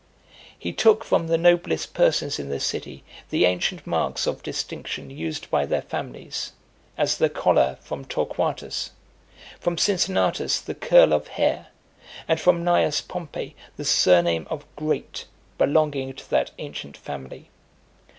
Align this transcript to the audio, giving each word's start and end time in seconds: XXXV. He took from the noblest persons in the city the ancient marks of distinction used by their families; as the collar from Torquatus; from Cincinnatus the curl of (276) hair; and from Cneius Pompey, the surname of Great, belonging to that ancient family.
XXXV. 0.01 0.53
He 0.57 0.73
took 0.73 1.03
from 1.03 1.27
the 1.27 1.37
noblest 1.37 1.93
persons 1.93 2.39
in 2.39 2.49
the 2.49 2.59
city 2.59 3.03
the 3.29 3.45
ancient 3.45 3.85
marks 3.85 4.25
of 4.25 4.41
distinction 4.41 5.11
used 5.11 5.47
by 5.51 5.67
their 5.67 5.83
families; 5.83 6.53
as 6.97 7.19
the 7.19 7.29
collar 7.29 7.77
from 7.81 8.05
Torquatus; 8.05 8.93
from 9.59 9.77
Cincinnatus 9.77 10.59
the 10.59 10.73
curl 10.73 11.13
of 11.13 11.25
(276) 11.25 11.37
hair; 11.37 11.67
and 12.27 12.39
from 12.41 12.63
Cneius 12.63 13.01
Pompey, 13.07 13.55
the 13.77 13.85
surname 13.85 14.47
of 14.49 14.65
Great, 14.75 15.25
belonging 15.59 16.13
to 16.13 16.27
that 16.31 16.49
ancient 16.57 16.97
family. 16.97 17.51